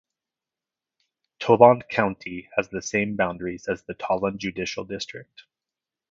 Tolland 1.39 1.87
County 1.87 2.49
has 2.55 2.69
the 2.69 2.81
same 2.81 3.15
boundaries 3.15 3.67
as 3.67 3.83
the 3.83 3.93
Tolland 3.93 4.37
Judicial 4.39 4.83
District. 4.83 5.43